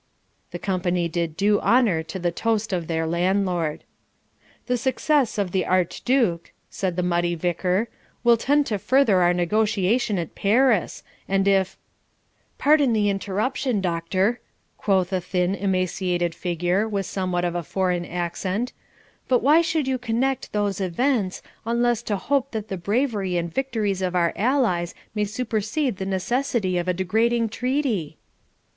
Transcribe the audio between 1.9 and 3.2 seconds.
to the toast of their